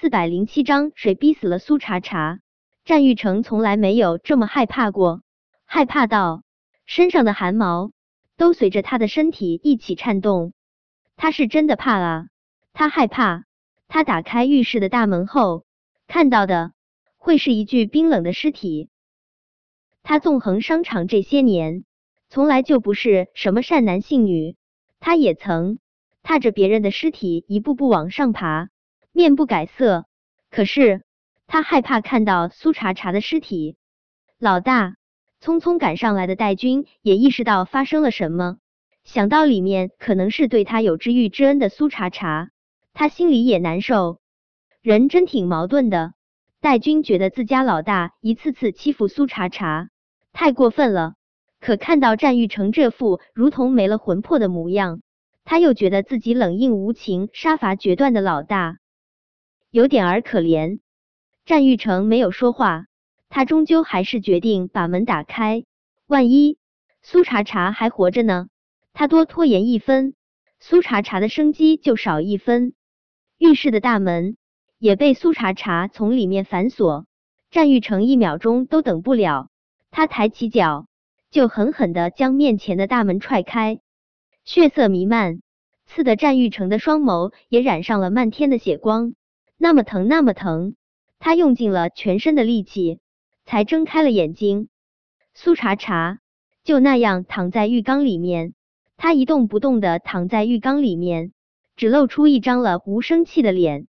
[0.00, 2.38] 四百零七章，谁逼死了苏茶茶？
[2.84, 5.22] 战玉成从来没有这么害怕过，
[5.64, 6.44] 害怕到
[6.86, 7.90] 身上的汗毛
[8.36, 10.52] 都随着他的身体一起颤动。
[11.16, 12.28] 他是真的怕啊，
[12.74, 13.42] 他害怕，
[13.88, 15.64] 他打开浴室的大门后
[16.06, 16.70] 看到的
[17.16, 18.90] 会是一具冰冷的尸体。
[20.04, 21.84] 他纵横商场这些年，
[22.28, 24.54] 从来就不是什么善男信女，
[25.00, 25.80] 他也曾
[26.22, 28.68] 踏着别人的尸体一步步往上爬，
[29.18, 30.06] 面不改色。
[30.48, 31.02] 可是。
[31.50, 33.78] 他害怕看到苏茶茶的尸体。
[34.38, 34.96] 老大，
[35.40, 38.58] 匆匆赶上来的戴军也意识到发生了什么，
[39.02, 42.50] 想到里面可能是对他有知遇之恩的苏茶茶，
[42.92, 44.20] 他心里也难受。
[44.82, 46.12] 人真挺矛盾的。
[46.60, 49.88] 戴军觉得自家老大一次次欺负苏茶茶
[50.34, 51.14] 太过分了，
[51.60, 55.00] 可看到战玉成这副如同没了魂魄的模样，
[55.46, 58.76] 他又觉得自己冷硬无情、杀伐决断的老大
[59.70, 60.80] 有点儿可怜。
[61.44, 62.86] 战玉成没有说话，
[63.28, 65.64] 他终究还是决定把门打开。
[66.06, 66.56] 万一
[67.02, 68.48] 苏茶茶还活着呢？
[68.94, 70.14] 他多拖延一分，
[70.58, 72.72] 苏茶茶的生机就少一分。
[73.36, 74.36] 浴室的大门
[74.78, 77.06] 也被苏茶茶从里面反锁。
[77.50, 79.48] 战玉成一秒钟都等不了，
[79.90, 80.86] 他抬起脚
[81.30, 83.80] 就狠狠的将面前的大门踹开，
[84.44, 85.40] 血色弥漫，
[85.86, 89.14] 刺得战玉成的双眸也染上了漫天的血光，
[89.58, 90.76] 那么疼，那么疼。
[91.18, 93.00] 他用尽了全身的力气，
[93.44, 94.68] 才睁开了眼睛。
[95.34, 96.20] 苏茶茶
[96.62, 98.54] 就那样躺在浴缸里面，
[98.96, 101.32] 他一动不动的躺在浴缸里面，
[101.74, 103.88] 只露出一张了无生气的脸。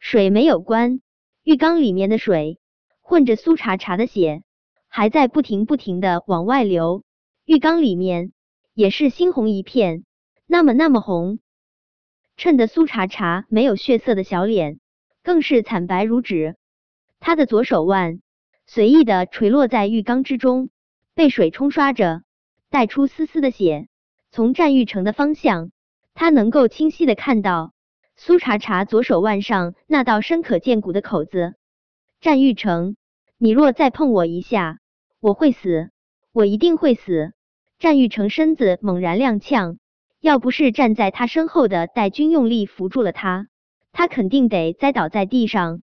[0.00, 1.00] 水没有关，
[1.44, 2.58] 浴缸里面的水
[3.00, 4.42] 混着苏茶茶的血，
[4.88, 7.04] 还在不停不停的往外流。
[7.44, 8.32] 浴缸里面
[8.74, 10.04] 也是猩红一片，
[10.46, 11.38] 那么那么红，
[12.36, 14.80] 衬得苏茶茶没有血色的小脸。
[15.26, 16.54] 更是惨白如纸，
[17.18, 18.20] 他的左手腕
[18.64, 20.70] 随意的垂落在浴缸之中，
[21.16, 22.22] 被水冲刷着，
[22.70, 23.88] 带出丝丝的血。
[24.30, 25.72] 从战玉成的方向，
[26.14, 27.72] 他能够清晰的看到
[28.14, 31.56] 苏茶茶左手腕上那道深可见骨的口子。
[32.20, 32.94] 战玉成，
[33.36, 34.78] 你若再碰我一下，
[35.18, 35.90] 我会死，
[36.30, 37.32] 我一定会死。
[37.80, 39.78] 战玉成身子猛然踉跄，
[40.20, 43.48] 要不是站在他身后的戴军用力扶住了他。
[43.96, 45.80] 他肯定得栽倒在地上。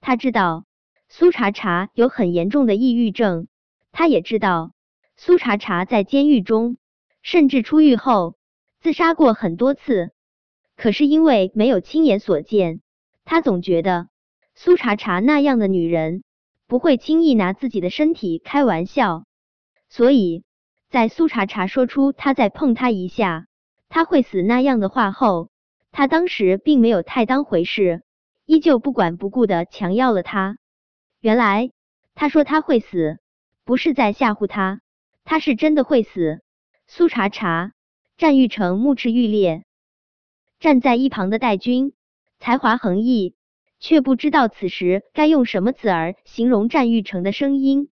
[0.00, 0.64] 他知道
[1.10, 3.46] 苏茶茶有很严重的抑郁症，
[3.92, 4.72] 他也知道
[5.18, 6.78] 苏茶茶在监狱中，
[7.20, 8.38] 甚至出狱后
[8.80, 10.12] 自杀过很多次。
[10.76, 12.80] 可是因为没有亲眼所见，
[13.26, 14.08] 他总觉得
[14.54, 16.24] 苏茶茶那样的女人
[16.66, 19.24] 不会轻易拿自己的身体开玩笑。
[19.90, 20.42] 所以
[20.88, 23.46] 在苏茶茶说出他再碰他一下
[23.90, 25.51] 他会死那样的话后。
[25.92, 28.02] 他当时并没有太当回事，
[28.46, 30.56] 依旧不管不顾的强要了他。
[31.20, 31.70] 原来
[32.14, 33.18] 他说他会死，
[33.64, 34.80] 不是在吓唬他，
[35.22, 36.40] 他是真的会死。
[36.88, 37.72] 苏茶茶、
[38.16, 39.64] 战玉成目赤欲裂，
[40.58, 41.92] 站在一旁的戴军
[42.38, 43.34] 才华横溢，
[43.78, 47.90] 却不知道此时该用什么词儿形容战玉成的声音。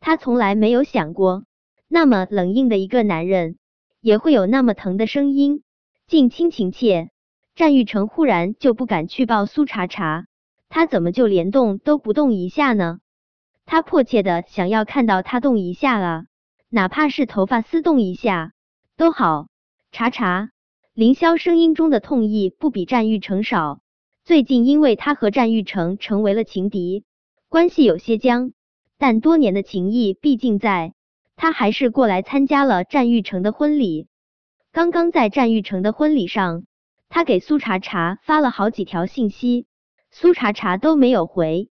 [0.00, 1.44] 他从来没有想过，
[1.88, 3.58] 那么冷硬的一个男人
[4.00, 5.62] 也会有那么疼的声音，
[6.08, 7.10] 近亲情切。
[7.58, 10.26] 战玉成忽然就不敢去抱苏茶茶，
[10.68, 13.00] 他怎么就连动都不动一下呢？
[13.66, 16.26] 他迫切的想要看到他动一下啊，
[16.68, 18.52] 哪怕是头发丝动一下
[18.96, 19.48] 都好。
[19.90, 20.50] 茶茶，
[20.94, 23.80] 凌霄声音中的痛意不比战玉成少。
[24.24, 27.02] 最近因为他和战玉成成为了情敌，
[27.48, 28.52] 关系有些僵，
[28.98, 30.94] 但多年的情谊毕竟在，
[31.34, 34.06] 他还是过来参加了战玉成的婚礼。
[34.70, 36.62] 刚刚在战玉成的婚礼上。
[37.08, 39.66] 他给苏茶茶发了好几条信息，
[40.10, 41.70] 苏茶茶都没有回。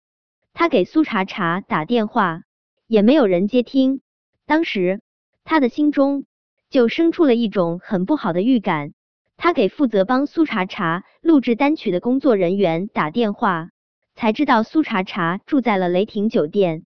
[0.54, 2.42] 他给苏茶茶打电话，
[2.88, 4.02] 也没有人接听。
[4.46, 5.02] 当时
[5.44, 6.26] 他的心中
[6.70, 8.94] 就生出了一种很不好的预感。
[9.38, 13.70] 他给负责帮苏茶茶录制单曲的工作人员打电话，
[14.16, 16.84] 才知道苏茶茶住在了雷霆酒店。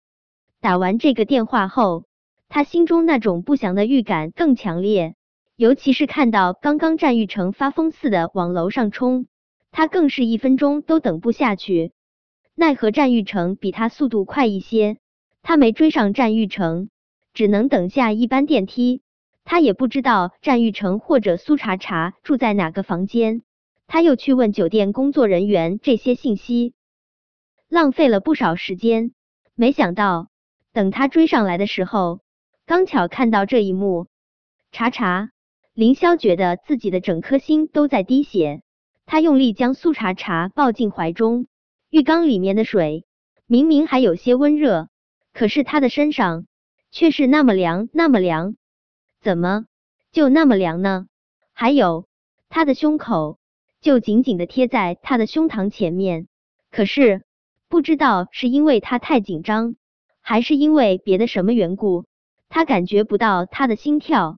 [0.60, 2.06] 打完这个电话后，
[2.48, 5.14] 他心中那种不祥的预感更强烈。
[5.60, 9.26] 尤其是看到刚刚战玉成发疯似的往楼上冲，
[9.70, 11.92] 他更是一分钟都等不下去。
[12.54, 14.96] 奈何战玉成比他速度快一些，
[15.42, 16.88] 他没追上战玉成，
[17.34, 19.02] 只能等下一班电梯。
[19.44, 23.42] 他也不知道战玉成或者苏茶茶住在哪个房间，
[23.86, 26.72] 他又去问酒店工作人员这些信息，
[27.68, 29.12] 浪费了不少时间。
[29.54, 30.30] 没想到
[30.72, 32.20] 等他追上来的时候，
[32.64, 34.06] 刚巧看到这一幕，
[34.72, 35.32] 茶茶。
[35.80, 38.60] 凌霄觉得自己的整颗心都在滴血，
[39.06, 41.46] 他用力将苏茶茶抱进怀中，
[41.88, 43.06] 浴缸里面的水
[43.46, 44.90] 明明还有些温热，
[45.32, 46.44] 可是他的身上
[46.90, 48.56] 却是那么凉，那么凉。
[49.22, 49.64] 怎么
[50.12, 51.06] 就那么凉呢？
[51.54, 52.06] 还有
[52.50, 53.38] 他的胸口
[53.80, 56.28] 就紧紧的贴在他的胸膛前面，
[56.70, 57.22] 可是
[57.70, 59.76] 不知道是因为他太紧张，
[60.20, 62.04] 还是因为别的什么缘故，
[62.50, 64.36] 他感觉不到他的心跳。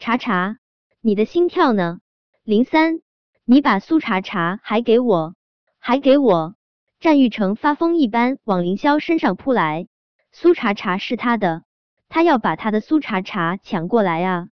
[0.00, 0.58] 查查，
[1.00, 2.00] 你的心跳呢？
[2.42, 3.00] 零三，
[3.44, 5.36] 你把苏茶茶还给我，
[5.78, 6.56] 还给我！
[6.98, 9.86] 战玉成发疯一般往凌霄身上扑来，
[10.32, 11.62] 苏茶茶是他的，
[12.08, 14.48] 他要把他的苏茶茶抢过来啊！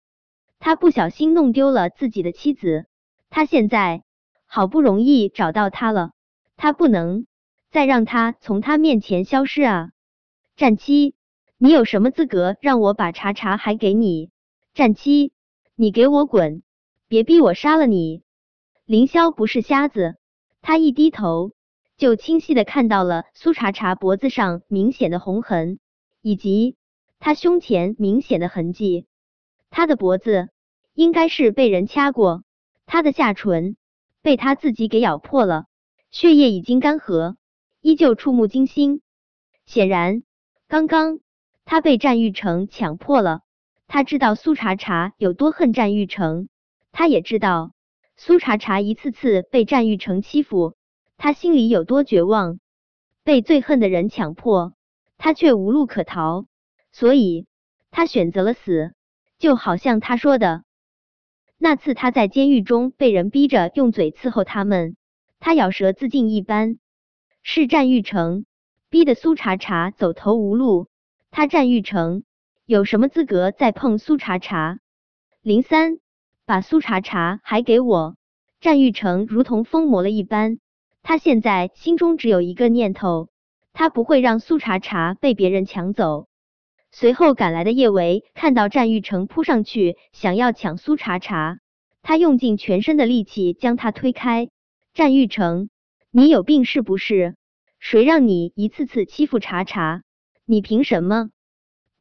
[0.58, 2.84] 他不小心弄丢了自己的妻子，
[3.30, 4.02] 他现在
[4.44, 6.12] 好不容易找到他了，
[6.56, 7.26] 他不能
[7.70, 9.90] 再让他从他面前消失啊！
[10.56, 11.14] 战七，
[11.56, 14.30] 你有什么资格让我把茶茶还给你？
[14.74, 15.32] 战七，
[15.76, 16.62] 你给我滚！
[17.08, 18.22] 别逼我杀了你！
[18.84, 20.14] 凌霄不是瞎子，
[20.62, 21.50] 他一低头。
[21.96, 25.80] 就清晰的看到了苏茶茶脖子上明显的红痕，
[26.22, 26.76] 以及
[27.18, 29.06] 他胸前明显的痕迹。
[29.68, 30.48] 他的脖子
[30.92, 32.44] 应该是被人掐过，
[32.86, 33.76] 他的下唇
[34.22, 35.66] 被他自己给咬破了，
[36.12, 37.34] 血液已经干涸，
[37.80, 39.00] 依旧触目惊心。
[39.66, 40.22] 显然，
[40.68, 41.18] 刚刚
[41.64, 43.40] 他被战玉成强迫了。
[43.94, 46.48] 他知道苏茶茶有多恨战玉成，
[46.90, 47.74] 他也知道
[48.16, 50.74] 苏茶茶一次次被战玉成欺负。
[51.16, 52.58] 他心里有多绝望，
[53.22, 54.74] 被最恨的人强迫，
[55.16, 56.46] 他却无路可逃，
[56.90, 57.46] 所以
[57.92, 58.94] 他选择了死。
[59.38, 60.64] 就好像他说的，
[61.56, 64.96] 那次他在监狱中被人逼着用嘴伺候他们，
[65.38, 66.80] 他咬舌自尽一般。
[67.44, 68.44] 是战玉成
[68.90, 70.88] 逼得苏茶茶走投无路，
[71.30, 72.24] 他战玉成
[72.66, 74.78] 有什么资格再碰苏茶茶？
[75.42, 75.98] 零三，
[76.46, 78.16] 把苏茶茶还给我！
[78.58, 80.58] 战玉成如同疯魔了一般。
[81.02, 83.28] 他现在心中只有一个念头，
[83.74, 86.26] 他不会让苏茶茶被别人抢走。
[86.90, 91.58] 随后赶来的叶维看到战玉成扑上去想要抢苏茶茶，
[92.00, 94.48] 他用尽全身的力气将他推开。
[94.94, 95.68] 战玉成，
[96.10, 97.36] 你有病是不是？
[97.78, 100.02] 谁让你一次次欺负茶茶？
[100.46, 101.28] 你凭什么？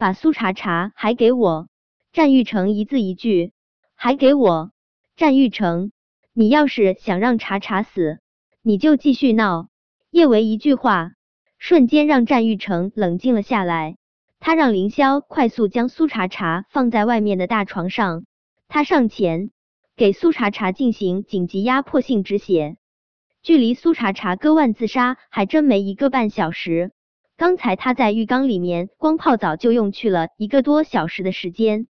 [0.03, 1.69] 把苏茶茶还给我！
[2.11, 3.53] 战玉成一字一句，
[3.95, 4.71] 还给我！
[5.15, 5.93] 战玉成，
[6.33, 8.19] 你要是想让茶茶死。
[8.61, 9.69] 你就继续闹！
[10.11, 11.13] 叶维一句话，
[11.57, 13.95] 瞬间让战玉成冷静了下来。
[14.41, 18.25] 他让凌霄快速将苏茶茶放在外面的大床上，
[18.67, 19.51] 他上前
[19.95, 22.75] 给苏茶茶进行紧急压迫性止血。
[23.41, 26.91] 距离苏茶茶割腕自杀还真没一个半小时。
[27.43, 31.87] 刚才他在浴缸里面光泡澡就用去了一个多小时的时间，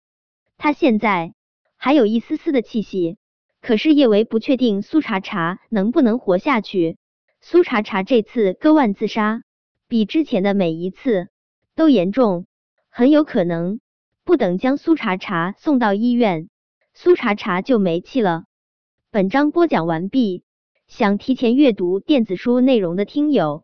[0.59, 1.33] 他现在
[1.75, 3.17] 还有一丝丝的气息。
[3.59, 6.99] 可是叶维不确定苏茶茶能不能活下去。
[7.41, 9.41] 苏茶茶这次割腕自杀，
[9.87, 11.29] 比之前的每一次
[11.73, 12.45] 都严重，
[12.91, 13.79] 很有可能
[14.23, 16.47] 不等将苏茶茶送到医院，
[16.93, 18.43] 苏茶茶就没气了。
[19.09, 20.43] 本章播讲完毕，
[20.85, 23.63] 想提前阅读电子书内容的听友，